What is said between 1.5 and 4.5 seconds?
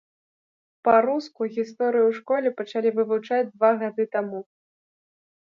гісторыю ў школе пачалі вывучаць два гады таму.